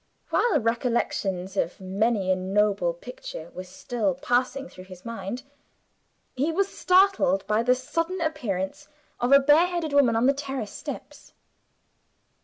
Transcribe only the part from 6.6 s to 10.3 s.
startled by the sudden appearance of a bareheaded woman on